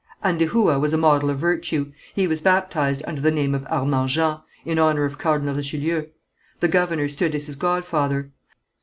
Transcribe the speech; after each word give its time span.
Andehoua 0.23 0.79
was 0.79 0.93
a 0.93 0.97
model 0.97 1.29
of 1.29 1.37
virtue. 1.37 1.91
He 2.15 2.25
was 2.25 2.41
baptized 2.41 3.03
under 3.05 3.21
the 3.21 3.29
name 3.29 3.53
of 3.53 3.67
Armand 3.69 4.09
Jean, 4.09 4.39
in 4.65 4.79
honour 4.79 5.05
of 5.05 5.19
Cardinal 5.19 5.53
Richelieu. 5.53 6.07
The 6.59 6.67
governor 6.67 7.07
stood 7.07 7.35
as 7.35 7.45
his 7.45 7.55
godfather. 7.55 8.31